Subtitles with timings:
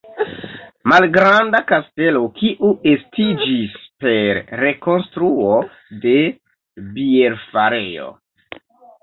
[0.91, 3.75] Malgranda kastelo, kiu estiĝis
[4.07, 5.53] per rekonstruo
[6.07, 6.17] de
[6.97, 8.11] bierfarejo.